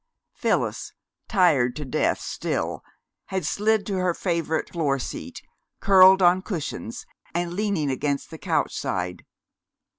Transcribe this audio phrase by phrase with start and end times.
[0.33, 0.93] Phyllis,
[1.27, 2.83] tired to death still,
[3.27, 5.43] had slid to her favorite floor seat,
[5.79, 9.23] curled on cushions and leaning against the couch side.